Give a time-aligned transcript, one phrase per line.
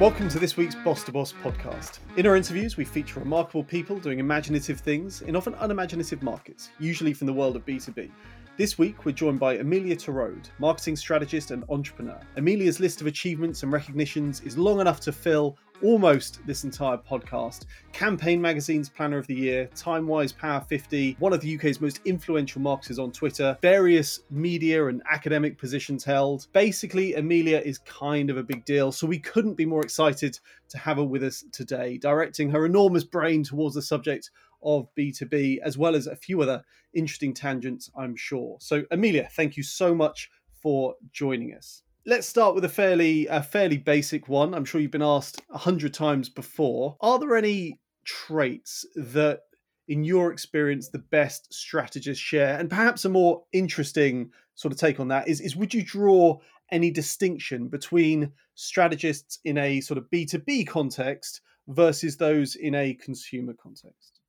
[0.00, 1.98] Welcome to this week's Boss to Boss podcast.
[2.16, 7.12] In our interviews, we feature remarkable people doing imaginative things in often unimaginative markets, usually
[7.12, 8.10] from the world of B2B.
[8.56, 12.18] This week, we're joined by Amelia Torode, marketing strategist and entrepreneur.
[12.36, 17.66] Amelia's list of achievements and recognitions is long enough to fill almost this entire podcast.
[17.92, 22.60] Campaign Magazine's Planner of the Year, Timewise Power 50, one of the UK's most influential
[22.60, 26.46] marketers on Twitter, various media and academic positions held.
[26.52, 30.38] Basically, Amelia is kind of a big deal, so we couldn't be more excited
[30.68, 34.30] to have her with us today, directing her enormous brain towards the subject
[34.62, 36.62] of B2B, as well as a few other
[36.94, 38.58] interesting tangents, I'm sure.
[38.60, 40.30] So, Amelia, thank you so much
[40.62, 44.54] for joining us let's start with a fairly a fairly basic one.
[44.54, 46.96] I'm sure you've been asked a hundred times before.
[47.00, 49.40] Are there any traits that,
[49.88, 52.58] in your experience, the best strategists share?
[52.58, 56.38] And perhaps a more interesting sort of take on that is is would you draw
[56.72, 63.54] any distinction between strategists in a sort of B2B context versus those in a consumer
[63.60, 64.19] context?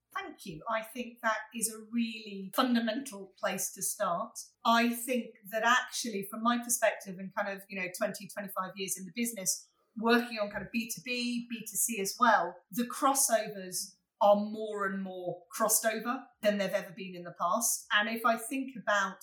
[0.44, 0.62] You.
[0.70, 4.32] I think that is a really fundamental place to start.
[4.66, 8.98] I think that actually, from my perspective, and kind of, you know, 20, 25 years
[8.98, 14.86] in the business, working on kind of B2B, B2C as well, the crossovers are more
[14.86, 17.86] and more crossed over than they've ever been in the past.
[18.00, 19.18] And if I think about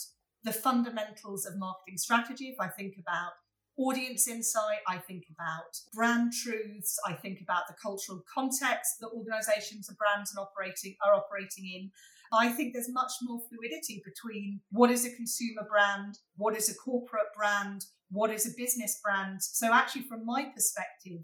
[0.45, 3.33] the fundamentals of marketing strategy, if I think about
[3.79, 9.89] audience insight, I think about brand truths, I think about the cultural context that organizations
[9.89, 11.91] and brands are operating are operating in.
[12.33, 16.75] I think there's much more fluidity between what is a consumer brand, what is a
[16.75, 19.43] corporate brand, what is a business brand.
[19.43, 21.21] So actually from my perspective,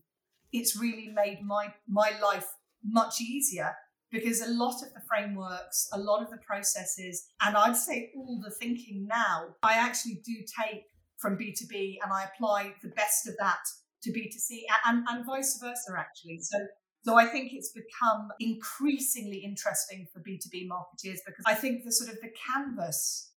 [0.52, 2.46] it's really made my my life
[2.84, 3.74] much easier
[4.10, 8.40] because a lot of the frameworks, a lot of the processes, and I'd say all
[8.42, 10.84] the thinking now, I actually do take
[11.24, 13.64] from B2B and I apply the best of that
[14.02, 16.40] to B2C and, and vice versa, actually.
[16.42, 16.58] So
[17.06, 22.10] so I think it's become increasingly interesting for B2B marketeers because I think the sort
[22.10, 23.30] of the canvas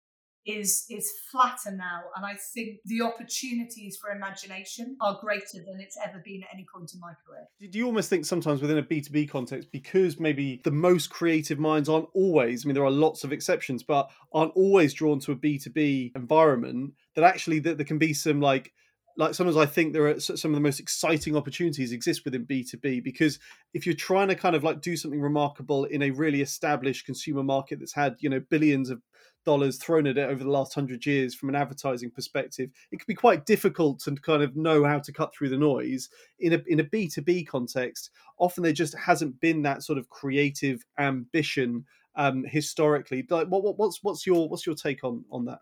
[0.46, 5.98] is is flatter now and I think the opportunities for imagination are greater than it's
[6.04, 7.48] ever been at any point in my career.
[7.72, 11.90] Do you almost think sometimes within a B2B context because maybe the most creative minds
[11.90, 15.36] aren't always I mean there are lots of exceptions but aren't always drawn to a
[15.36, 18.72] B2B environment that actually that there can be some like
[19.18, 23.04] like sometimes I think there are some of the most exciting opportunities exist within B2B
[23.04, 23.40] because
[23.74, 27.44] if you're trying to kind of like do something remarkable in a really established consumer
[27.44, 29.02] market that's had, you know, billions of
[29.46, 33.06] dollars thrown at it over the last hundred years from an advertising perspective, it can
[33.08, 36.10] be quite difficult to kind of know how to cut through the noise.
[36.40, 40.84] In a in a B2B context, often there just hasn't been that sort of creative
[41.00, 43.26] ambition um, historically.
[43.30, 45.60] Like what, what, what's what's your what's your take on on that?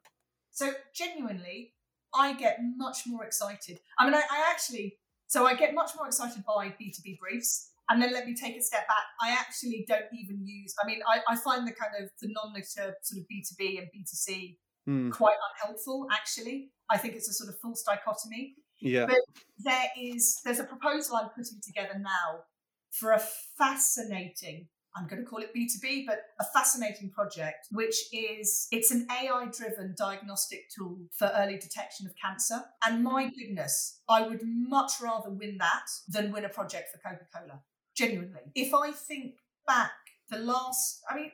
[0.50, 1.74] So genuinely,
[2.16, 3.80] I get much more excited.
[4.00, 4.98] I mean, I, I actually,
[5.28, 7.70] so I get much more excited by B2B briefs.
[7.90, 9.04] And then let me take a step back.
[9.22, 12.96] I actually don't even use, I mean, I, I find the kind of the non-litter
[13.02, 14.58] sort of B2B and B2C
[14.88, 15.12] mm.
[15.12, 16.72] quite unhelpful, actually.
[16.90, 18.56] I think it's a sort of false dichotomy.
[18.80, 19.06] Yeah.
[19.06, 19.20] But
[19.60, 22.44] there is, there's a proposal I'm putting together now
[22.92, 23.22] for a
[23.58, 29.08] fascinating I'm going to call it B2B, but a fascinating project, which is it's an
[29.12, 32.62] AI driven diagnostic tool for early detection of cancer.
[32.86, 37.26] And my goodness, I would much rather win that than win a project for Coca
[37.34, 37.62] Cola.
[37.96, 38.42] Genuinely.
[38.56, 39.36] If I think
[39.68, 39.92] back
[40.30, 41.32] the last, I mean,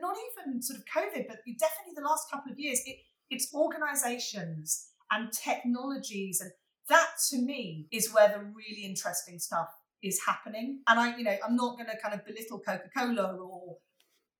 [0.00, 2.96] not even sort of COVID, but definitely the last couple of years, it,
[3.30, 6.50] it's organizations and technologies and
[6.88, 9.68] that to me is where the really interesting stuff
[10.06, 10.80] is happening.
[10.86, 13.76] And I, you know, I'm not going to kind of belittle Coca Cola or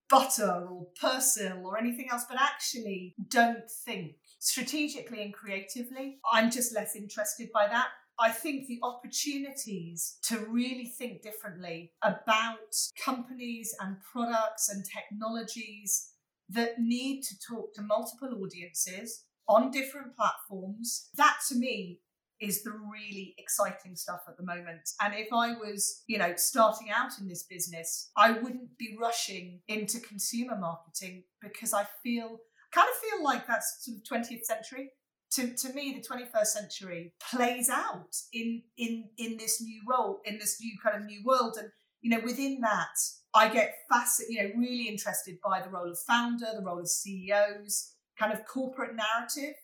[0.09, 6.19] butter or Persil or anything else, but actually don't think strategically and creatively.
[6.31, 7.87] I'm just less interested by that.
[8.19, 16.13] I think the opportunities to really think differently about companies and products and technologies
[16.49, 21.99] that need to talk to multiple audiences on different platforms, that to me
[22.39, 24.89] is the really exciting stuff at the moment.
[25.01, 29.61] And if I was, you know, starting out in this business, I wouldn't be rushing
[29.67, 32.39] into consumer marketing because I feel
[32.71, 34.89] kind of feel like that's sort of 20th century.
[35.33, 40.37] To, to me, the 21st century plays out in in in this new role, in
[40.37, 41.57] this new kind of new world.
[41.59, 41.69] And
[42.01, 42.95] you know, within that,
[43.33, 46.87] I get fascinated, you know, really interested by the role of founder, the role of
[46.87, 49.55] CEOs, kind of corporate narrative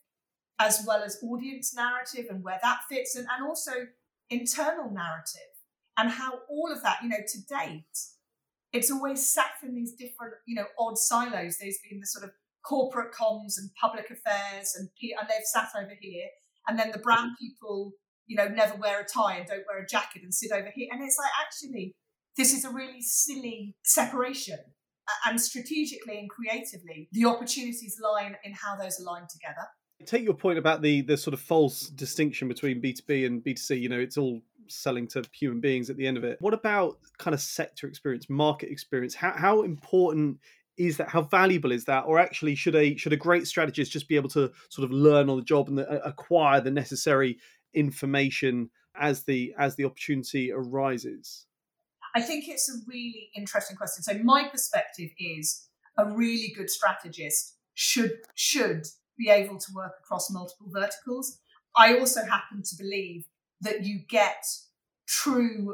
[0.60, 3.72] as well as audience narrative and where that fits, and, and also
[4.30, 5.42] internal narrative
[5.98, 8.00] and how all of that, you know, to date,
[8.72, 11.58] it's always sat in these different, you know, odd silos.
[11.58, 12.32] There's been the sort of
[12.66, 16.26] corporate comms and public affairs, and and they've sat over here,
[16.68, 17.94] and then the brand people
[18.26, 20.88] you know, never wear a tie and don't wear a jacket and sit over here.
[20.92, 21.96] And it's like, actually,
[22.38, 24.60] this is a really silly separation.
[25.26, 29.68] And strategically and creatively, the opportunities lie in, in how those align together.
[30.06, 33.80] Take your point about the the sort of false distinction between B2B and B2C.
[33.80, 36.38] You know, it's all selling to human beings at the end of it.
[36.40, 39.16] What about kind of sector experience, market experience?
[39.16, 40.40] How how important
[40.78, 44.08] is that how valuable is that or actually should a should a great strategist just
[44.08, 47.38] be able to sort of learn on the job and the, uh, acquire the necessary
[47.74, 51.46] information as the as the opportunity arises
[52.16, 55.68] i think it's a really interesting question so my perspective is
[55.98, 58.86] a really good strategist should should
[59.18, 61.40] be able to work across multiple verticals
[61.78, 63.26] i also happen to believe
[63.62, 64.44] that you get
[65.08, 65.74] true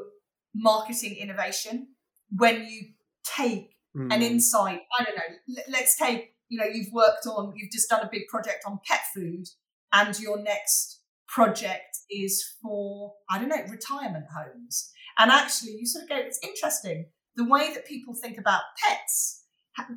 [0.53, 1.88] marketing innovation
[2.36, 2.81] when you
[3.24, 4.13] take mm.
[4.13, 4.81] an insight.
[4.97, 5.62] I don't know.
[5.69, 9.01] Let's take, you know, you've worked on, you've just done a big project on pet
[9.13, 9.47] food,
[9.94, 14.92] and your next project is for, I don't know, retirement homes.
[15.18, 19.38] And actually, you sort of go, it's interesting the way that people think about pets.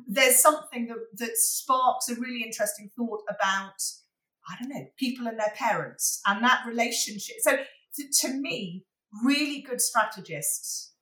[0.07, 3.81] There's something that, that sparks a really interesting thought about,
[4.49, 7.37] I don't know, people and their parents and that relationship.
[7.41, 7.57] So,
[7.95, 8.85] to, to me,
[9.23, 10.93] really good strategists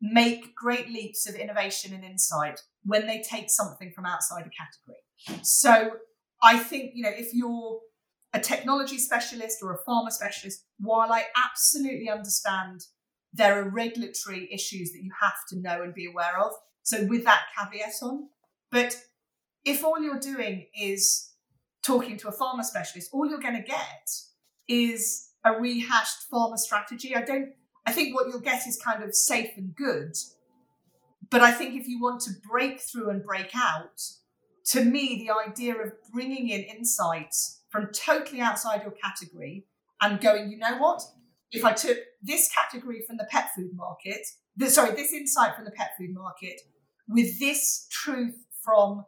[0.00, 5.42] make great leaps of innovation and insight when they take something from outside a category.
[5.44, 5.92] So
[6.42, 7.78] I think, you know, if you're
[8.34, 12.80] a technology specialist or a pharma specialist, while I absolutely understand
[13.32, 16.50] there are regulatory issues that you have to know and be aware of.
[16.82, 18.28] So with that caveat on,
[18.70, 18.96] but
[19.64, 21.30] if all you're doing is
[21.84, 24.10] talking to a pharma specialist, all you're going to get
[24.68, 27.14] is a rehashed pharma strategy.
[27.14, 27.50] I don't
[27.86, 30.14] I think what you'll get is kind of safe and good.
[31.30, 34.00] But I think if you want to break through and break out,
[34.66, 39.66] to me, the idea of bringing in insights from totally outside your category
[40.00, 41.02] and going, you know what?
[41.50, 44.26] If I took this category from the pet food market,
[44.68, 46.60] sorry, this insight from the pet food market
[47.12, 49.04] with this truth from,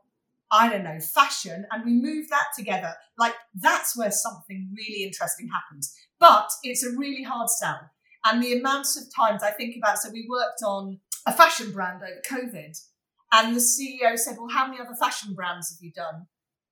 [0.51, 5.49] I don't know, fashion, and we move that together, like that's where something really interesting
[5.49, 5.95] happens.
[6.21, 7.91] But it's a really hard sell
[8.25, 12.03] and the amounts of times I think about, so we worked on a fashion brand
[12.03, 12.81] over COVID,
[13.33, 16.27] and the CEO said, Well, how many other fashion brands have you done?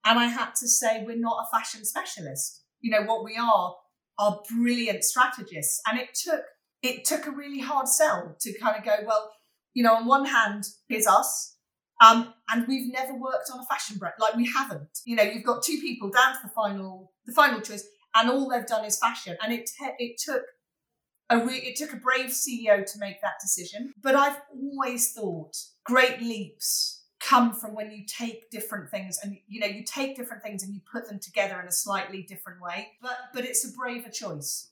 [0.04, 2.62] And I had to say, We're not a fashion specialist.
[2.80, 3.74] You know, what we are
[4.18, 5.80] are brilliant strategists.
[5.86, 6.42] And it took
[6.82, 9.30] it took a really hard sell to kind of go, well,
[9.74, 11.56] you know, on one hand, here's us.
[12.04, 14.14] Um, and we've never worked on a fashion brand.
[14.18, 14.98] Like we haven't.
[15.04, 18.48] You know, you've got two people down to the final, the final choice, and all
[18.48, 19.36] they've done is fashion.
[19.42, 20.42] And it te- it took
[21.30, 23.92] a re- it took a brave CEO to make that decision.
[24.02, 29.60] But I've always thought great leaps come from when you take different things and you
[29.60, 32.88] know you take different things and you put them together in a slightly different way.
[33.00, 34.71] But but it's a braver choice.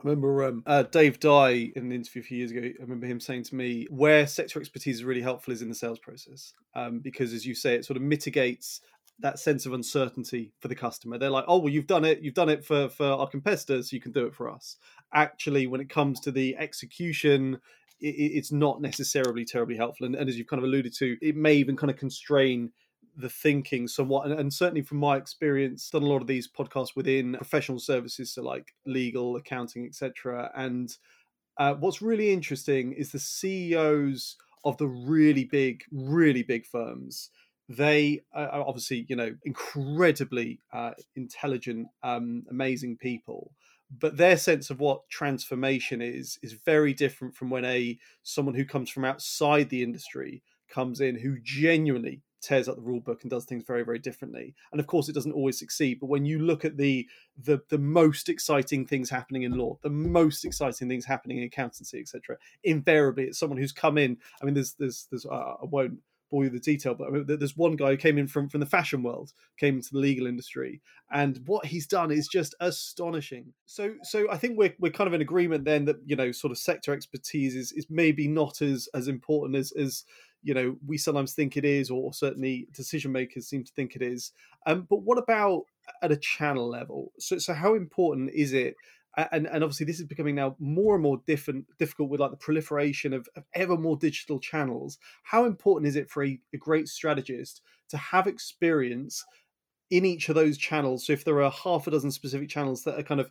[0.00, 2.60] I remember um, uh, Dave Dye in an interview a few years ago.
[2.60, 5.74] I remember him saying to me, "Where sector expertise is really helpful is in the
[5.74, 8.80] sales process, um, because as you say, it sort of mitigates
[9.20, 11.18] that sense of uncertainty for the customer.
[11.18, 14.00] They're like, oh well, you've done it, you've done it for for our competitors, you
[14.00, 14.76] can do it for us.
[15.12, 17.58] Actually, when it comes to the execution,
[18.00, 20.06] it, it's not necessarily terribly helpful.
[20.06, 22.70] And, and, as you've kind of alluded to, it may even kind of constrain
[23.18, 24.26] the thinking somewhat.
[24.26, 28.32] And, and certainly from my experience, done a lot of these podcasts within professional services,
[28.32, 30.50] so like legal, accounting, etc.
[30.56, 30.90] And
[31.58, 37.30] uh, what's really interesting is the CEOs of the really big, really big firms
[37.68, 43.52] they are obviously you know incredibly uh, intelligent um, amazing people
[44.00, 48.64] but their sense of what transformation is is very different from when a someone who
[48.64, 53.30] comes from outside the industry comes in who genuinely tears up the rule book and
[53.30, 56.38] does things very very differently and of course it doesn't always succeed but when you
[56.38, 57.06] look at the
[57.44, 61.98] the the most exciting things happening in law the most exciting things happening in accountancy
[61.98, 65.98] etc invariably it's someone who's come in i mean there's there's there's uh, i won't
[66.30, 68.60] bore you the detail, but I mean, there's one guy who came in from from
[68.60, 70.80] the fashion world, came into the legal industry,
[71.10, 73.52] and what he's done is just astonishing.
[73.66, 76.50] So, so I think we're we're kind of in agreement then that you know, sort
[76.50, 80.04] of sector expertise is is maybe not as as important as as
[80.42, 84.02] you know we sometimes think it is, or certainly decision makers seem to think it
[84.02, 84.32] is.
[84.66, 85.64] Um, but what about
[86.02, 87.12] at a channel level?
[87.18, 88.76] So, so how important is it?
[89.32, 92.36] and and obviously this is becoming now more and more different difficult with like the
[92.36, 96.88] proliferation of, of ever more digital channels how important is it for a, a, great
[96.88, 99.24] strategist to have experience
[99.90, 102.98] in each of those channels so if there are half a dozen specific channels that
[102.98, 103.30] are kind of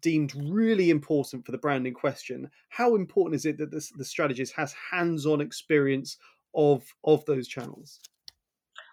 [0.00, 4.04] deemed really important for the brand in question how important is it that this, the
[4.04, 6.16] strategist has hands-on experience
[6.54, 8.00] of of those channels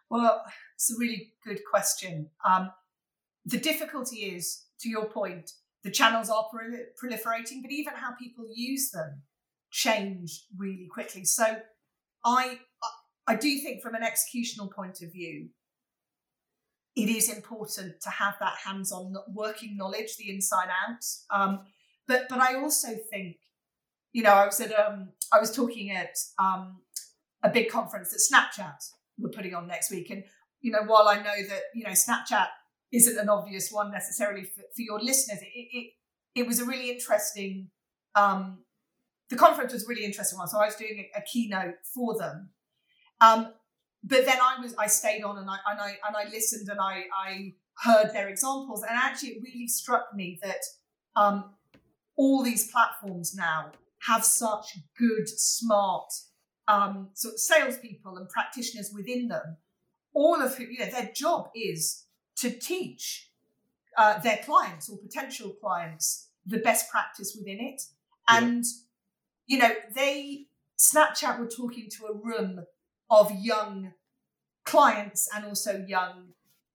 [0.09, 0.43] well
[0.75, 2.71] it's a really good question um,
[3.45, 5.51] the difficulty is to your point
[5.83, 6.45] the channels are
[7.01, 9.21] proliferating, but even how people use them
[9.69, 11.25] change really quickly.
[11.25, 11.57] So
[12.23, 12.59] I
[13.27, 15.49] I do think from an executional point of view,
[16.95, 21.03] it is important to have that hands-on working knowledge, the inside out.
[21.31, 21.61] Um,
[22.07, 23.37] but but I also think,
[24.11, 26.81] you know, I was at um I was talking at um
[27.43, 28.77] a big conference that Snapchat
[29.17, 30.23] were putting on next week, and
[30.61, 32.47] you know, while I know that you know Snapchat
[32.91, 35.93] isn't an obvious one necessarily for, for your listeners, it, it
[36.35, 37.69] it was a really interesting.
[38.15, 38.59] Um,
[39.29, 42.15] the conference was a really interesting one, so I was doing a, a keynote for
[42.17, 42.51] them.
[43.19, 43.53] Um,
[44.03, 46.79] but then I was I stayed on and I and I and I listened and
[46.79, 48.83] I I heard their examples.
[48.83, 50.61] And actually it really struck me that
[51.15, 51.51] um,
[52.15, 53.71] all these platforms now
[54.07, 56.11] have such good, smart
[56.67, 59.57] um, sort of salespeople and practitioners within them,
[60.13, 62.05] all of who you know their job is
[62.37, 63.29] to teach
[63.97, 67.81] uh, their clients or potential clients the best practice within it,
[68.29, 68.63] and
[69.47, 69.55] yeah.
[69.55, 72.65] you know they Snapchat were talking to a room
[73.19, 73.93] of young
[74.65, 76.29] clients and also young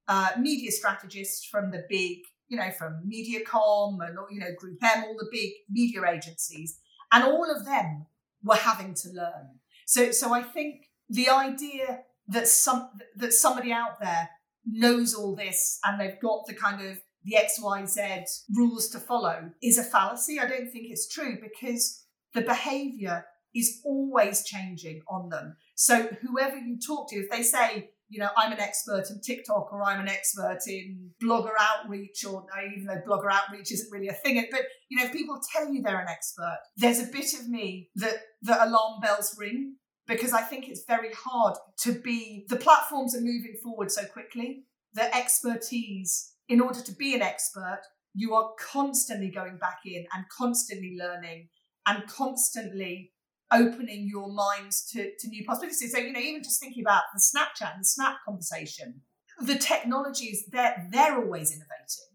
[0.07, 2.18] uh, media strategists from the big,
[2.49, 6.78] you know, from MediaCom and you know Group M, all the big media agencies,
[7.12, 8.07] and all of them
[8.42, 9.59] were having to learn.
[9.87, 14.30] So, so I think the idea that some that somebody out there
[14.66, 18.99] knows all this and they've got the kind of the X, Y, Z rules to
[18.99, 20.38] follow is a fallacy.
[20.38, 23.25] I don't think it's true because the behavior
[23.55, 25.57] is always changing on them.
[25.75, 29.73] So whoever you talk to, if they say, you know, I'm an expert in TikTok
[29.73, 34.14] or I'm an expert in blogger outreach, or even though blogger outreach isn't really a
[34.14, 37.49] thing, but you know, if people tell you they're an expert, there's a bit of
[37.49, 39.76] me that the alarm bells ring
[40.07, 42.47] because I think it's very hard to be.
[42.49, 44.64] The platforms are moving forward so quickly.
[44.95, 47.83] The expertise, in order to be an expert,
[48.14, 51.49] you are constantly going back in and constantly learning
[51.87, 53.12] and constantly
[53.52, 55.93] opening your minds to, to new possibilities.
[55.93, 59.02] So, you know, even just thinking about the Snapchat and the Snap conversation,
[59.40, 61.69] the technologies, they're, they're always innovating.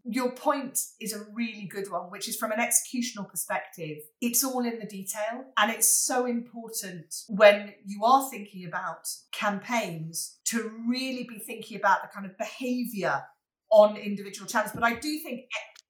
[0.03, 4.65] Your point is a really good one, which is from an executional perspective, it's all
[4.65, 5.45] in the detail.
[5.57, 12.01] And it's so important when you are thinking about campaigns to really be thinking about
[12.01, 13.23] the kind of behavior
[13.71, 14.71] on individual channels.
[14.73, 15.45] But I do think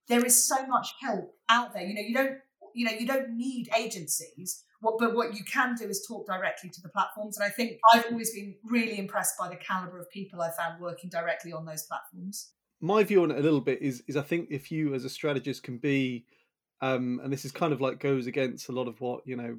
[0.07, 1.83] there is so much help out there.
[1.83, 2.37] You know, you don't,
[2.75, 6.69] you know, you don't need agencies what, but what you can do is talk directly
[6.69, 7.37] to the platforms.
[7.37, 10.81] And I think I've always been really impressed by the caliber of people I found
[10.81, 12.51] working directly on those platforms.
[12.81, 15.09] My view on it a little bit is is I think if you as a
[15.09, 16.25] strategist can be,
[16.81, 19.57] um, and this is kind of like goes against a lot of what you know,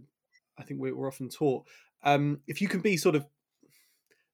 [0.59, 1.65] I think we're, we're often taught.
[2.03, 3.25] Um, if you can be sort of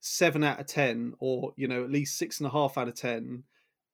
[0.00, 2.96] seven out of ten, or you know at least six and a half out of
[2.96, 3.44] ten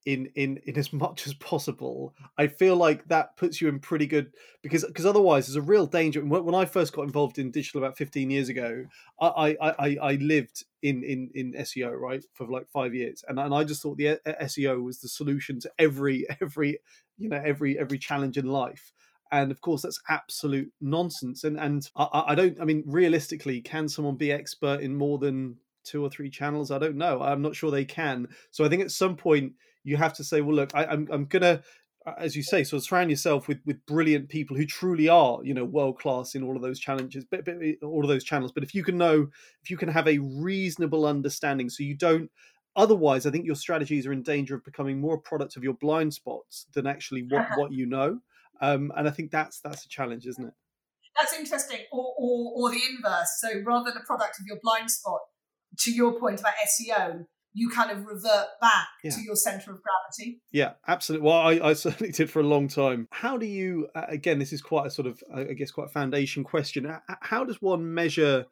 [0.06, 4.06] in in in as much as possible i feel like that puts you in pretty
[4.06, 4.32] good
[4.62, 6.24] because because otherwise there's a real danger.
[6.24, 8.84] When i first got involved in digital about 15 years ago
[9.20, 13.24] i i i, lived in in in seo right for like five years.
[13.28, 16.78] And, and i just thought the uh, uh, seo was the solution to every every
[17.18, 18.92] you know every every challenge in life.
[19.32, 21.42] And of course that's absolute nonsense.
[21.42, 25.56] And and I, I don't i mean realistically can someone be expert in more than
[25.82, 26.70] two or three channels?
[26.70, 27.22] I don't know.
[27.22, 28.28] I'm not sure they can.
[28.52, 29.52] So i think at some point
[29.86, 31.62] you have to say, well, look, I, I'm I'm gonna
[32.18, 35.54] as you say, sort of surround yourself with with brilliant people who truly are, you
[35.54, 38.52] know, world class in all of those challenges, but, but all of those channels.
[38.52, 39.28] But if you can know,
[39.62, 42.30] if you can have a reasonable understanding, so you don't.
[42.76, 45.72] Otherwise, I think your strategies are in danger of becoming more a product of your
[45.74, 47.54] blind spots than actually what, uh-huh.
[47.56, 48.20] what you know.
[48.60, 50.54] Um, and I think that's that's a challenge, isn't it?
[51.18, 53.38] That's interesting, or, or or the inverse.
[53.40, 55.20] So rather than a product of your blind spot,
[55.78, 57.26] to your point about SEO,
[57.56, 59.10] you kind of revert back yeah.
[59.10, 60.42] to your center of gravity.
[60.52, 61.26] Yeah, absolutely.
[61.26, 63.08] Well, I, I, certainly did for a long time.
[63.10, 66.44] How do you, again, this is quite a sort of, I guess, quite a foundation
[66.44, 66.86] question.
[67.22, 68.44] How does one measure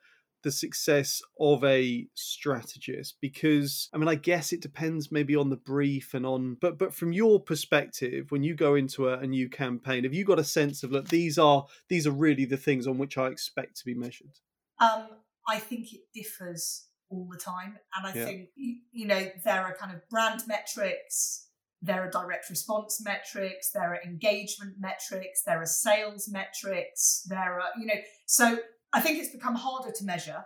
[0.42, 3.18] the success of a strategist?
[3.20, 6.94] Because, I mean, I guess it depends maybe on the brief and on, but but
[6.94, 10.44] from your perspective, when you go into a, a new campaign, have you got a
[10.44, 13.84] sense of, look, these are these are really the things on which I expect to
[13.84, 14.38] be measured?
[14.80, 15.08] Um,
[15.46, 17.76] I think it differs all the time.
[17.96, 18.24] And I yeah.
[18.24, 21.48] think, you know, there are kind of brand metrics,
[21.82, 27.70] there are direct response metrics, there are engagement metrics, there are sales metrics, there are,
[27.78, 28.58] you know, so
[28.92, 30.44] I think it's become harder to measure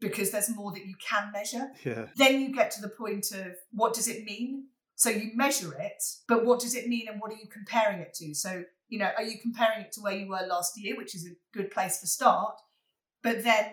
[0.00, 1.68] because there's more that you can measure.
[1.84, 2.06] Yeah.
[2.16, 4.68] Then you get to the point of what does it mean?
[4.94, 8.14] So you measure it, but what does it mean and what are you comparing it
[8.14, 8.34] to?
[8.34, 11.26] So, you know, are you comparing it to where you were last year, which is
[11.26, 12.54] a good place to start?
[13.22, 13.72] But then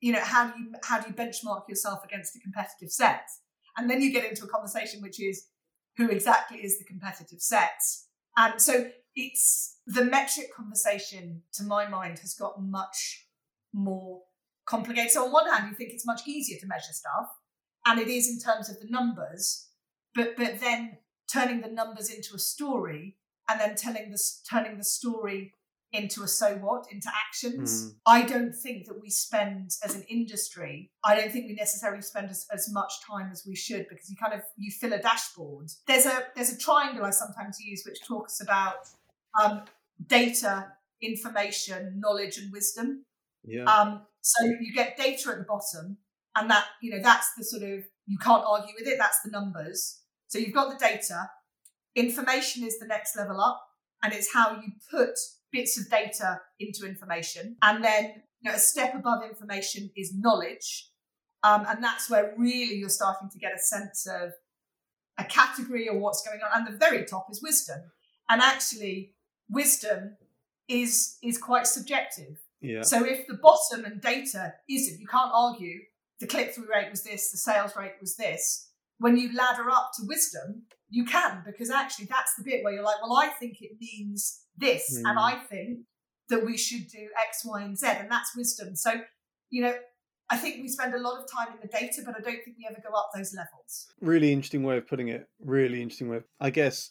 [0.00, 3.26] you know how do you how do you benchmark yourself against a competitive set
[3.76, 5.46] and then you get into a conversation which is
[5.96, 7.80] who exactly is the competitive set
[8.38, 13.26] And so it's the metric conversation, to my mind, has got much
[13.72, 14.22] more
[14.64, 15.10] complicated.
[15.10, 17.28] So on one hand, you think it's much easier to measure stuff,
[17.84, 19.66] and it is in terms of the numbers,
[20.14, 20.98] but but then
[21.32, 23.16] turning the numbers into a story
[23.50, 25.52] and then telling this turning the story
[25.92, 27.86] into a so what into actions.
[27.86, 27.94] Mm.
[28.06, 32.28] i don't think that we spend as an industry i don't think we necessarily spend
[32.28, 35.68] as, as much time as we should because you kind of you fill a dashboard.
[35.86, 38.76] There's a there's a triangle i sometimes use which talks about
[39.42, 39.62] um,
[40.06, 43.04] data information knowledge and wisdom.
[43.44, 43.64] Yeah.
[43.64, 45.98] um, so you get data at the bottom
[46.36, 49.30] and that you know that's the sort of you can't argue with it that's the
[49.30, 50.00] numbers.
[50.28, 51.30] So you've got the data.
[51.94, 53.62] Information is the next level up
[54.02, 55.14] and it's how you put
[55.52, 57.56] bits of data into information.
[57.62, 60.90] And then you know, a step above information is knowledge.
[61.42, 64.32] Um, and that's where really you're starting to get a sense of
[65.18, 66.50] a category or what's going on.
[66.58, 67.80] And the very top is wisdom.
[68.28, 69.14] And actually
[69.48, 70.16] wisdom
[70.68, 72.38] is is quite subjective.
[72.60, 72.82] Yeah.
[72.82, 75.78] so if the bottom and data isn't you can't argue
[76.18, 78.70] the click-through rate was this the sales rate was this.
[78.98, 82.82] When you ladder up to wisdom you can because actually that's the bit where you're
[82.82, 85.08] like well i think it means this mm.
[85.08, 85.80] and i think
[86.28, 88.76] that we should do x y and z and that's wisdom.
[88.76, 88.92] So
[89.50, 89.74] you know
[90.30, 92.56] i think we spend a lot of time in the data but i don't think
[92.58, 93.86] we ever go up those levels.
[94.00, 95.26] Really interesting way of putting it.
[95.40, 96.90] Really interesting way i guess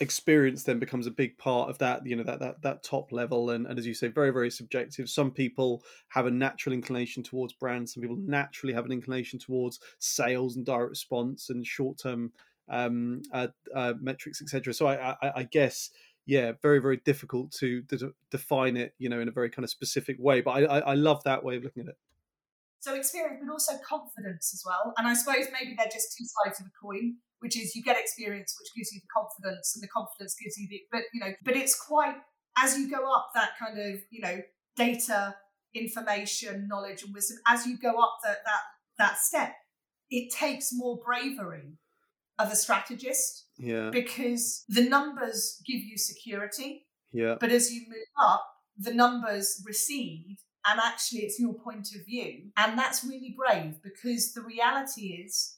[0.00, 3.50] experience then becomes a big part of that you know that that, that top level.
[3.50, 5.08] And, and as you say very very subjective.
[5.08, 7.94] Some people have a natural inclination towards brands.
[7.94, 12.32] Some people naturally have an inclination towards sales and direct response and short term
[12.68, 15.90] um, uh, uh, metrics etc so I, I, I guess
[16.26, 17.82] yeah very very difficult to,
[18.30, 20.94] define it you know in a very kind of specific way but I, I, I
[20.94, 21.96] love that way of looking at it
[22.80, 26.60] so experience but also confidence as well and i suppose maybe they're just two sides
[26.60, 29.88] of a coin which is you get experience, which gives you the confidence, and the
[29.88, 30.80] confidence gives you the.
[30.90, 32.16] But you know, but it's quite
[32.58, 34.40] as you go up that kind of you know
[34.76, 35.36] data,
[35.74, 37.38] information, knowledge, and wisdom.
[37.46, 38.62] As you go up that that
[38.98, 39.54] that step,
[40.10, 41.78] it takes more bravery
[42.38, 43.46] of a strategist.
[43.58, 43.90] Yeah.
[43.90, 46.86] Because the numbers give you security.
[47.12, 47.36] Yeah.
[47.40, 48.44] But as you move up,
[48.78, 50.36] the numbers recede
[50.68, 52.50] and actually it's your point of view.
[52.56, 55.56] And that's really brave because the reality is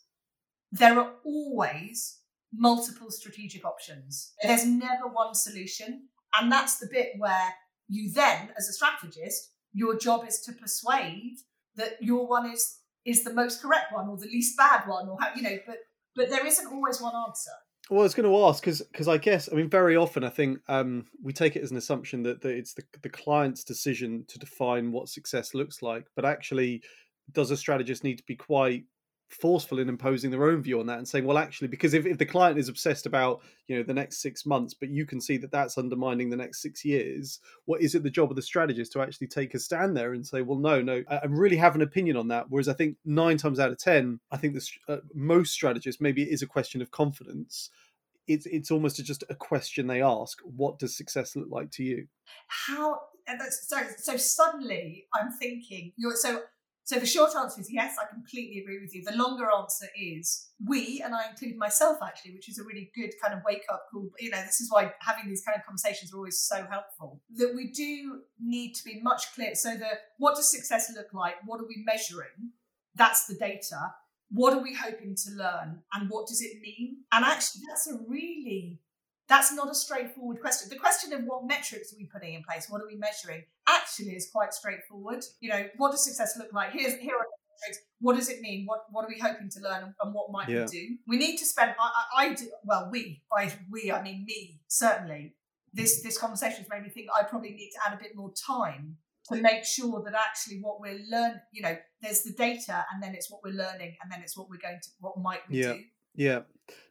[0.71, 2.19] there are always
[2.53, 4.33] multiple strategic options.
[4.43, 6.09] There's never one solution.
[6.39, 7.55] And that's the bit where
[7.89, 11.39] you then, as a strategist, your job is to persuade
[11.77, 15.17] that your one is is the most correct one or the least bad one or
[15.21, 15.77] how you know but
[16.19, 17.53] but there isn't always one answer.
[17.89, 20.29] Well, I was going to ask because because I guess I mean very often I
[20.29, 24.27] think um, we take it as an assumption that, that it's the the client's decision
[24.29, 26.83] to define what success looks like, but actually,
[27.33, 28.85] does a strategist need to be quite
[29.29, 32.17] forceful in imposing their own view on that and saying well actually because if, if
[32.17, 35.37] the client is obsessed about you know the next six months but you can see
[35.37, 38.91] that that's undermining the next six years what is it the job of the strategist
[38.91, 41.83] to actually take a stand there and say well no no i, really have an
[41.83, 44.97] opinion on that whereas i think nine times out of ten i think this uh,
[45.15, 47.71] most strategists maybe it is a question of confidence
[48.27, 52.07] it's it's almost just a question they ask what does success look like to you?
[52.47, 53.01] How
[53.51, 56.41] so so suddenly i'm thinking you're so
[56.89, 59.03] so the short answer is yes, I completely agree with you.
[59.05, 63.11] The longer answer is we, and I include myself actually, which is a really good
[63.23, 64.09] kind of wake up call.
[64.19, 67.21] You know, this is why having these kind of conversations are always so helpful.
[67.37, 69.55] That we do need to be much clear.
[69.55, 71.35] So the what does success look like?
[71.45, 72.53] What are we measuring?
[72.95, 73.93] That's the data.
[74.31, 75.83] What are we hoping to learn?
[75.93, 77.05] And what does it mean?
[77.13, 78.81] And actually, that's a really
[79.29, 80.69] that's not a straightforward question.
[80.69, 84.13] The question of what metrics are we putting in place, what are we measuring, actually
[84.13, 85.25] is quite straightforward.
[85.41, 86.73] You know, what does success look like?
[86.73, 87.27] Here's here are
[87.63, 87.85] metrics.
[88.01, 88.65] What does it mean?
[88.67, 90.65] What what are we hoping to learn, and what might yeah.
[90.65, 90.97] we do?
[91.07, 91.75] We need to spend.
[91.79, 92.89] I, I, I do well.
[92.91, 95.35] We by we I mean me certainly.
[95.75, 98.33] This this conversation has made me think I probably need to add a bit more
[98.33, 98.97] time
[99.31, 103.15] to make sure that actually what we're learning, you know, there's the data, and then
[103.15, 105.73] it's what we're learning, and then it's what we're going to what might we yeah.
[105.75, 105.81] do
[106.19, 106.41] yeah.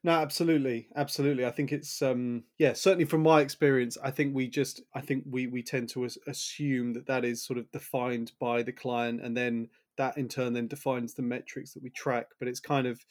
[0.04, 0.88] No, absolutely.
[0.96, 1.46] Absolutely.
[1.46, 5.24] I think it's um yeah, certainly from my experience, I think we just I think
[5.30, 9.36] we we tend to assume that that is sort of defined by the client and
[9.36, 13.06] then that in turn then defines the metrics that we track, but it's kind of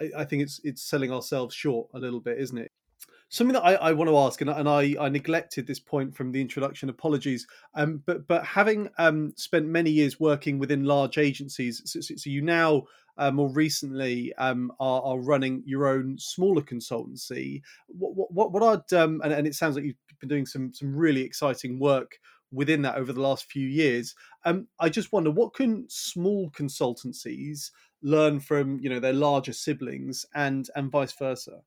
[0.00, 2.72] I, I think it's it's selling ourselves short a little bit, isn't it?
[3.28, 6.32] Something that I, I want to ask, and, and I, I, neglected this point from
[6.32, 6.88] the introduction.
[6.88, 12.30] Apologies, um, but but having um, spent many years working within large agencies, so, so
[12.30, 12.84] you now
[13.18, 17.62] uh, more recently um, are, are, running your own smaller consultancy.
[17.86, 20.94] What what, what are um, and, and it sounds like you've been doing some some
[20.94, 22.18] really exciting work
[22.52, 24.14] within that over the last few years.
[24.44, 27.70] Um, I just wonder what can small consultancies
[28.02, 31.60] learn from you know their larger siblings and and vice versa.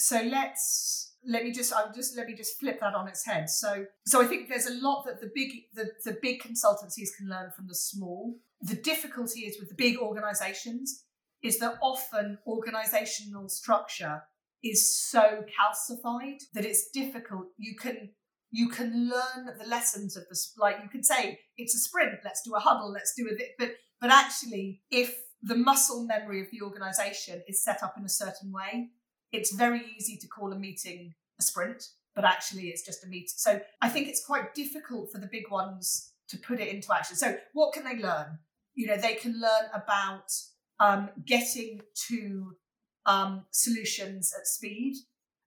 [0.00, 3.50] So let's let me just I'll just let me just flip that on its head.
[3.50, 7.28] So so I think there's a lot that the big the, the big consultancies can
[7.28, 8.36] learn from the small.
[8.62, 11.04] The difficulty is with the big organizations
[11.42, 14.22] is that often organizational structure
[14.62, 17.46] is so calcified that it's difficult.
[17.56, 18.10] You can
[18.50, 22.42] you can learn the lessons of the like you can say it's a sprint let's
[22.42, 26.48] do a huddle let's do a bit but but actually if the muscle memory of
[26.50, 28.90] the organization is set up in a certain way
[29.32, 33.28] it's very easy to call a meeting a sprint but actually it's just a meeting
[33.36, 37.16] so i think it's quite difficult for the big ones to put it into action.
[37.16, 38.38] So what can they learn?
[38.74, 40.32] You know they can learn about
[40.78, 42.56] um, getting to
[43.04, 44.96] um, solutions at speed.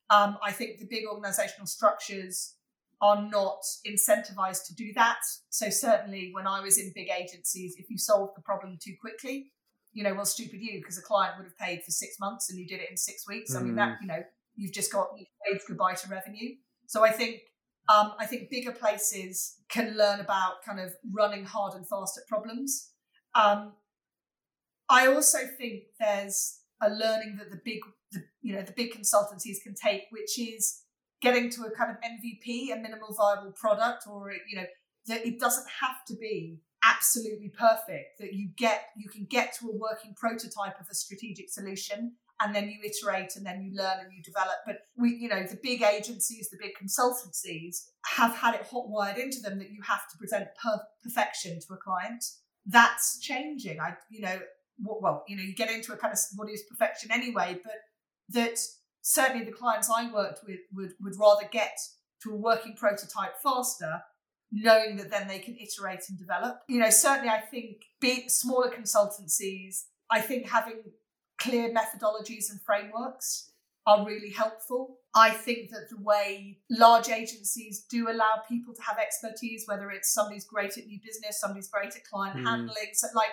[0.10, 2.56] Um, i think the big organizational structures
[3.02, 5.20] are not incentivized to do that.
[5.50, 9.53] So certainly when I was in big agencies, if you solved the problem too quickly,
[9.94, 12.60] you know, well, stupid you, because a client would have paid for six months and
[12.60, 13.54] you did it in six weeks.
[13.54, 13.60] Mm.
[13.60, 13.98] I mean, that, mm.
[14.02, 14.24] you know,
[14.56, 16.56] you've just got you've waved goodbye to revenue.
[16.88, 17.40] So I think
[17.90, 22.28] um, I think bigger places can learn about kind of running hard and fast at
[22.28, 22.92] problems.
[23.36, 23.74] Um,
[24.90, 27.80] I also think there's a learning that the big,
[28.12, 30.82] the, you know, the big consultancies can take, which is
[31.22, 34.66] getting to a kind of MVP, a minimal viable product, or you know
[35.08, 38.20] that it doesn't have to be absolutely perfect.
[38.20, 42.56] That you get you can get to a working prototype of a strategic solution, and
[42.56, 44.56] then you iterate, and then you learn and you develop.
[44.66, 49.18] But we, you know, the big agencies, the big consultancies have had it hot wired
[49.18, 52.24] into them that you have to present per- perfection to a client.
[52.66, 53.80] That's changing.
[53.80, 54.40] I, you know,
[54.80, 57.76] well, you know, you get into a kind of what is perfection anyway, but
[58.30, 58.58] that
[59.02, 61.78] certainly the clients I worked with would, would rather get
[62.24, 64.02] to a working prototype faster,
[64.54, 66.62] knowing that then they can iterate and develop.
[66.70, 70.84] You know, certainly I think big, smaller consultancies, I think having
[71.40, 73.50] clear methodologies and frameworks
[73.86, 75.00] are really helpful.
[75.16, 80.14] I think that the way large agencies do allow people to have expertise, whether it's
[80.14, 82.48] somebody's great at new business, somebody's great at client mm.
[82.48, 83.32] handling, so like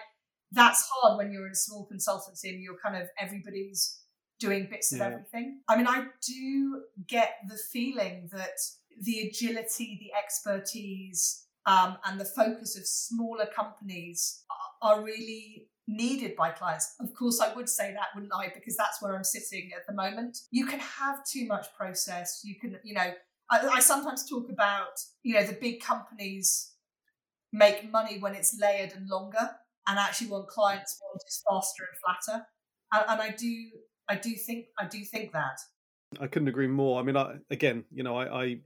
[0.52, 4.00] that's hard when you're in a small consultancy and you're kind of everybody's
[4.40, 5.06] doing bits yeah.
[5.06, 5.60] of everything.
[5.68, 8.58] I mean, I do get the feeling that
[9.00, 14.44] the agility, the expertise, um, and the focus of smaller companies
[14.82, 16.94] are, are really needed by clients.
[17.00, 18.52] Of course, I would say that, wouldn't I?
[18.54, 20.38] Because that's where I'm sitting at the moment.
[20.50, 22.40] You can have too much process.
[22.44, 23.12] You can, you know,
[23.50, 26.72] I, I sometimes talk about, you know, the big companies
[27.52, 29.50] make money when it's layered and longer,
[29.88, 32.46] and actually want clients want is faster and flatter.
[32.92, 33.54] And, and I do
[34.08, 35.58] I do think I do think that.
[36.20, 37.00] I couldn't agree more.
[37.00, 38.56] I mean, I, again, you know, I, I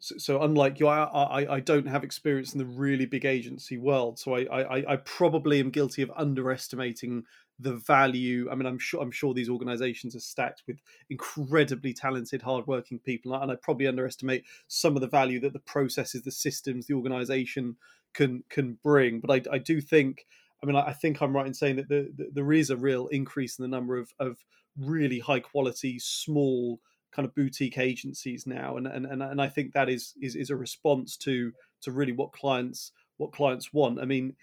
[0.00, 3.76] so, so, unlike you, I, I, I don't have experience in the really big agency
[3.76, 7.24] world, so I, I, I probably am guilty of underestimating
[7.58, 8.48] the value.
[8.50, 10.78] I mean, I'm sure I'm sure these organisations are stacked with
[11.10, 16.22] incredibly talented, hardworking people, and I probably underestimate some of the value that the processes,
[16.22, 17.76] the systems, the organisation
[18.14, 19.20] can can bring.
[19.20, 20.26] But I, I do think
[20.62, 23.06] I mean, I think I'm right in saying that the, the, there is a real
[23.08, 24.38] increase in the number of, of
[24.78, 26.80] really high quality, small
[27.12, 30.50] kind of boutique agencies now, and and and, and I think that is, is is
[30.50, 34.00] a response to to really what clients what clients want.
[34.00, 34.34] I mean,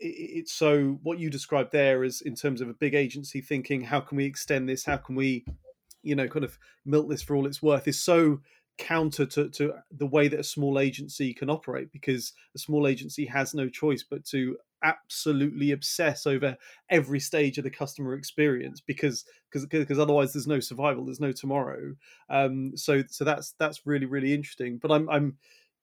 [0.00, 4.00] it's so what you described there is in terms of a big agency thinking, how
[4.00, 4.84] can we extend this?
[4.84, 5.44] How can we,
[6.02, 7.88] you know, kind of milk this for all it's worth?
[7.88, 8.40] Is so
[8.78, 13.26] counter to, to the way that a small agency can operate because a small agency
[13.26, 16.56] has no choice but to absolutely obsess over
[16.90, 21.32] every stage of the customer experience because because because otherwise there's no survival there's no
[21.32, 21.94] tomorrow.
[22.30, 24.78] Um so so that's that's really really interesting.
[24.78, 25.36] But i'm i'm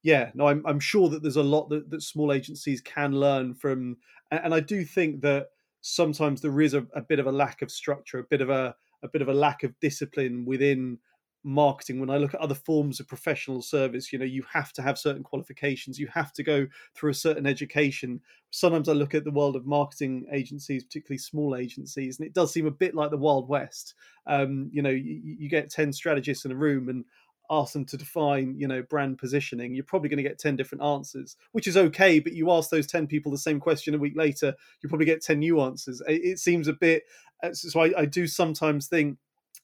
[0.04, 3.54] yeah no i'm, I'm sure that there's a lot that, that small agencies can learn
[3.56, 3.98] from
[4.32, 5.48] and, i do think that
[5.82, 8.76] sometimes there is a, a bit of a lack of structure a bit of a
[9.04, 10.98] a bit of a lack of discipline within
[11.46, 14.82] marketing when i look at other forms of professional service you know you have to
[14.82, 18.22] have certain qualifications you have to go through a certain education.
[18.52, 22.52] Sometimes i look at the world of marketing agencies particularly small agencies and it does
[22.54, 23.96] seem a bit like the wild west.
[24.28, 27.06] Um, you know you, you get 10 strategists in a room and
[27.52, 29.76] ask them to define you know brand positioning.
[29.76, 32.88] You're probably going to get 10 different answers which is okay but you ask those
[32.88, 36.02] 10 people the same question a week later you probably get 10 new answers.
[36.08, 37.04] It, seems a bit
[37.44, 39.18] uh, so I, I do sometimes think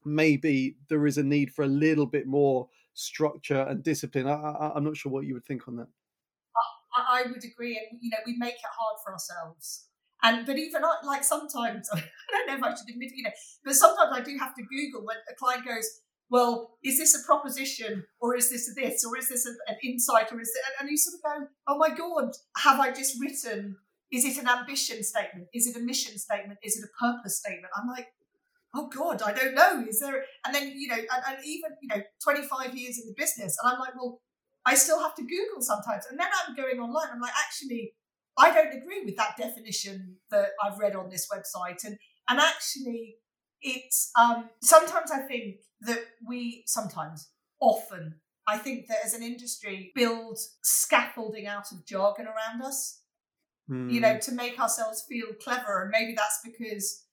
[0.06, 4.28] maybe there is a need for a little bit more structure and discipline.
[4.28, 5.88] I, am not sure what you would think on that.
[6.96, 9.88] I, I, would agree, and you know, we make it hard for ourselves.
[10.24, 12.02] And but even like sometimes I
[12.32, 13.32] don't know if I should admit, you know,
[13.64, 15.88] but sometimes I do have to Google when a client goes,
[16.30, 20.40] "Well, is this a proposition, or is this this, or is this an insight, or
[20.40, 23.78] is it?" And you sort of go, "Oh my god, have I just written?"
[24.12, 25.48] Is it an ambition statement?
[25.54, 26.60] Is it a mission statement?
[26.62, 27.72] Is it a purpose statement?
[27.78, 28.08] I'm like,
[28.76, 29.84] oh God, I don't know.
[29.88, 30.24] Is there?
[30.46, 33.74] And then you know, and, and even you know, 25 years in the business, and
[33.74, 34.22] I'm like, well,
[34.66, 36.06] I still have to Google sometimes.
[36.10, 37.10] And then I'm going online.
[37.14, 37.94] I'm like, actually,
[38.38, 41.84] I don't agree with that definition that I've read on this website.
[41.84, 41.98] And
[42.30, 43.16] and actually,
[43.62, 47.30] it's um, sometimes I think that we sometimes
[47.60, 48.16] often
[48.48, 53.00] I think that as an industry build scaffolding out of jargon around us.
[53.70, 53.92] Mm.
[53.92, 54.20] You know, hmm.
[54.20, 57.06] to make ourselves feel clever, and maybe that's because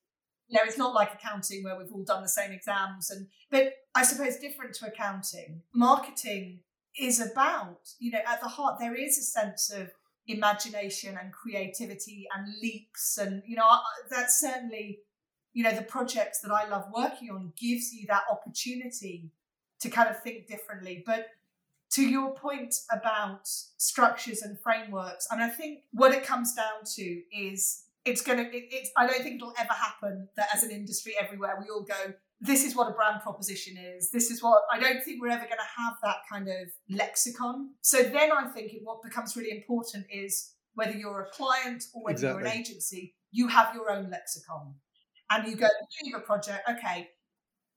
[0.48, 3.72] you know it's not like accounting where we've all done the same exams and but
[3.94, 6.61] i suppose different to accounting marketing
[6.98, 9.90] is about you know at the heart there is a sense of
[10.26, 13.78] imagination and creativity and leaps and you know
[14.11, 14.98] that's certainly
[15.54, 19.30] you know the projects that i love working on gives you that opportunity
[19.80, 21.02] to kind of think differently.
[21.06, 21.28] But
[21.90, 27.22] to your point about structures and frameworks and i think what it comes down to
[27.32, 31.14] is it's gonna it, it's i don't think it'll ever happen that as an industry
[31.21, 34.11] everywhere we all go this is what a brand proposition is.
[34.11, 37.71] This is what i don't think we're ever going to have that kind of lexicon.
[37.83, 42.14] So then i think what becomes really important is whether you're a client or whether
[42.14, 42.42] exactly.
[42.42, 44.75] you're an agency you have your own lexicon.
[45.31, 45.66] And you go
[46.03, 47.09] you have a project okay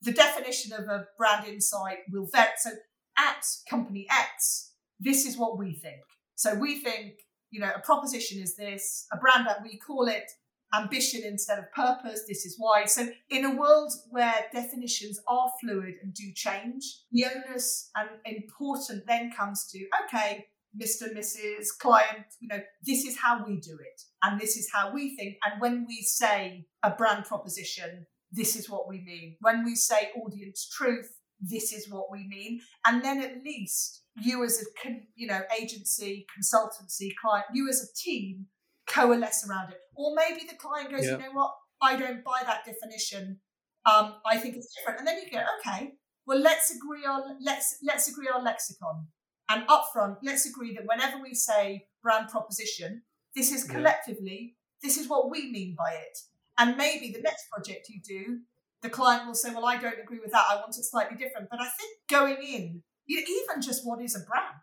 [0.04, 2.50] the definition of a brand insight will vary.
[2.58, 2.72] So
[3.17, 6.04] at company x this is what we think.
[6.36, 7.13] So we think
[7.51, 10.31] you know, a proposition is this, a brand that we call it
[10.73, 12.23] ambition instead of purpose.
[12.27, 12.85] This is why.
[12.85, 19.05] So, in a world where definitions are fluid and do change, the onus and important
[19.05, 20.47] then comes to okay,
[20.81, 21.13] Mr.
[21.13, 21.77] Mrs.
[21.79, 25.35] Client, you know, this is how we do it, and this is how we think.
[25.45, 29.35] And when we say a brand proposition, this is what we mean.
[29.41, 32.61] When we say audience truth, this is what we mean.
[32.85, 37.93] And then at least you as a you know agency, consultancy, client, you as a
[38.00, 38.47] team
[38.88, 39.80] coalesce around it.
[39.95, 41.12] Or maybe the client goes, yeah.
[41.12, 43.39] you know what, I don't buy that definition.
[43.86, 45.00] Um, I think it's different.
[45.00, 45.93] And then you go, okay,
[46.26, 49.08] well let's agree on let's let's agree on lexicon.
[49.50, 53.02] And upfront, let's agree that whenever we say brand proposition,
[53.36, 54.88] this is collectively, yeah.
[54.88, 56.17] this is what we mean by it.
[56.58, 58.39] And maybe the next project you do,
[58.82, 60.45] the client will say, Well, I don't agree with that.
[60.50, 61.50] I want it slightly different.
[61.50, 64.56] But I think going in you even just what is a brand.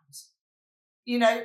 [1.05, 1.43] You know,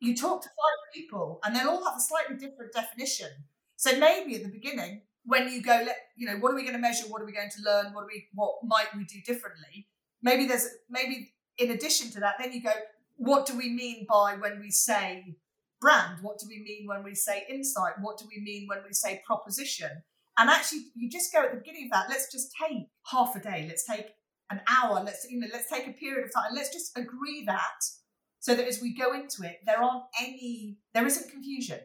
[0.00, 3.30] you talk to five people and they'll all have a slightly different definition.
[3.76, 6.74] So maybe at the beginning, when you go, let you know, what are we going
[6.74, 7.04] to measure?
[7.08, 7.92] What are we going to learn?
[7.92, 8.26] What are we?
[8.34, 9.88] What might we do differently?
[10.22, 12.72] Maybe there's maybe in addition to that, then you go,
[13.16, 15.36] what do we mean by when we say
[15.80, 16.18] brand?
[16.22, 17.94] What do we mean when we say insight?
[18.00, 19.90] What do we mean when we say proposition?
[20.38, 22.10] And actually, you just go at the beginning of that.
[22.10, 23.64] Let's just take half a day.
[23.66, 24.08] Let's take
[24.50, 25.02] an hour.
[25.04, 26.54] Let's you know, let's take a period of time.
[26.54, 27.80] Let's just agree that
[28.40, 31.80] so that as we go into it, there aren't any, there isn't confusion.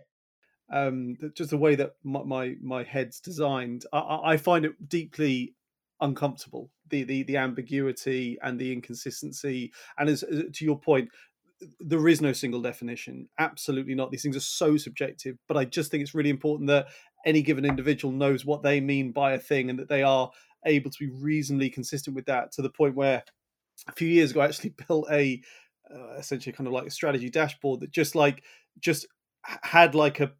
[0.71, 5.56] Um, just the way that my my, my head's designed, I, I find it deeply
[6.00, 6.69] uncomfortable.
[6.89, 11.10] The, the the ambiguity and the inconsistency, and as, as to your point,
[11.80, 13.28] there is no single definition.
[13.39, 14.12] Absolutely not.
[14.12, 15.38] These things are so subjective.
[15.47, 16.88] But I just think it's really important that
[17.26, 20.32] any given individual knows what they mean by a thing and that they are
[20.65, 23.24] able to be reasonably consistent with that to the point where
[23.88, 25.41] a few years ago I actually built a
[25.93, 28.43] uh, essentially kind of like a strategy dashboard that just like
[28.80, 29.08] just
[29.43, 30.32] had like a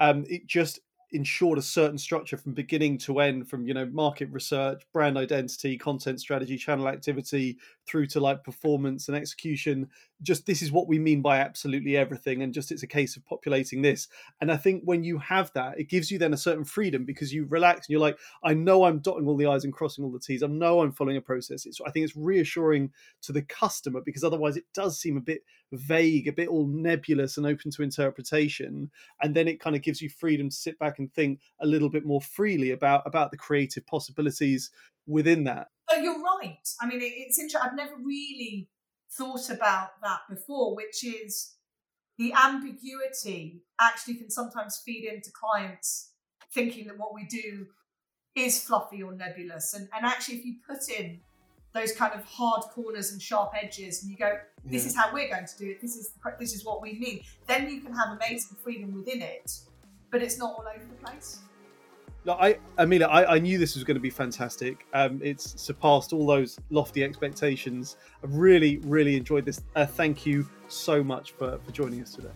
[0.00, 0.80] um it just
[1.12, 5.76] ensured a certain structure from beginning to end from you know market research brand identity
[5.76, 9.88] content strategy channel activity through to like performance and execution.
[10.22, 13.24] Just this is what we mean by absolutely everything and just it's a case of
[13.24, 14.08] populating this.
[14.40, 17.32] And i think when you have that it gives you then a certain freedom because
[17.32, 20.12] you relax and you're like i know i'm dotting all the i's and crossing all
[20.12, 20.42] the t's.
[20.42, 21.66] I know i'm following a process.
[21.66, 22.92] It's i think it's reassuring
[23.22, 27.36] to the customer because otherwise it does seem a bit vague a bit all nebulous
[27.36, 28.90] and open to interpretation
[29.22, 31.88] and then it kind of gives you freedom to sit back and think a little
[31.88, 34.70] bit more freely about about the creative possibilities
[35.06, 38.68] within that oh you're right i mean it's interesting i've never really
[39.12, 41.54] thought about that before, which is
[42.18, 46.12] the ambiguity actually can sometimes feed into clients
[46.52, 47.66] thinking that what we do
[48.36, 49.74] is fluffy or nebulous.
[49.74, 51.20] And, and actually, if you put in
[51.72, 54.88] those kind of hard corners and sharp edges and you go, this yeah.
[54.88, 57.68] is how we're going to do it, this is, this is what we mean, then
[57.68, 59.52] you can have amazing freedom within it,
[60.10, 61.40] but it's not all over the place.
[62.26, 64.84] No, I, Amelia, I, I knew this was going to be fantastic.
[64.92, 67.96] Um, it's surpassed all those lofty expectations.
[68.22, 69.62] I've really, really enjoyed this.
[69.74, 72.28] Uh, thank you so much for, for joining us today.